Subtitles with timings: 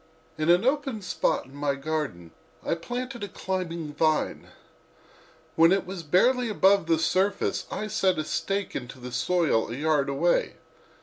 [0.35, 2.31] In an open spot in my garden
[2.65, 4.47] I planted a climbing vine.
[5.55, 9.75] When it was barely above the surface I set a stake into the soil a
[9.75, 10.55] yard away.